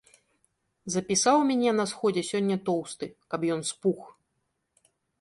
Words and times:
Запісаў 0.93 1.37
мяне 1.51 1.71
на 1.81 1.85
сходзе 1.93 2.23
сёння 2.31 2.57
тоўсты, 2.71 3.05
каб 3.35 3.41
ён 3.57 3.61
спух. 3.73 3.99